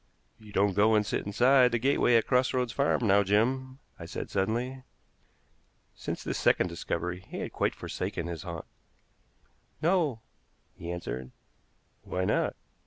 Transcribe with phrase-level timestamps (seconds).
[0.39, 4.05] "You don't go and sit inside the gateway at Cross Roads Farm now, Jim," I
[4.07, 4.81] said suddenly.
[5.93, 8.65] Since this second discovery he had quite forsaken his haunt.
[9.79, 10.21] "No,"
[10.73, 11.29] he answered.
[12.01, 12.55] "Why not?"